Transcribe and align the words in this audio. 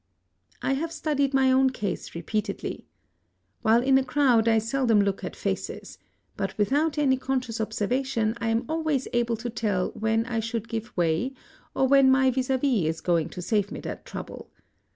I 0.63 0.73
have 0.73 0.91
studied 0.91 1.31
my 1.31 1.51
own 1.51 1.69
case 1.69 2.15
repeatedly. 2.15 2.87
While 3.61 3.83
in 3.83 3.99
a 3.99 4.03
crowd 4.03 4.47
I 4.47 4.57
seldom 4.57 4.99
look 5.01 5.23
at 5.23 5.35
faces; 5.35 5.99
but 6.35 6.57
without 6.57 6.97
any 6.97 7.17
conscious 7.17 7.61
observation 7.61 8.33
I 8.39 8.47
am 8.49 8.65
always 8.67 9.07
able 9.13 9.37
to 9.37 9.49
tell 9.51 9.89
when 9.91 10.25
I 10.25 10.39
should 10.39 10.67
give 10.67 10.91
way, 10.97 11.33
or 11.75 11.87
when 11.87 12.09
my 12.09 12.31
vis 12.31 12.47
à 12.49 12.59
vis 12.59 12.89
is 12.95 12.99
going 13.01 13.29
to 13.29 13.43
save 13.43 13.71
me 13.71 13.79
that 13.81 14.03
trouble. 14.03 14.49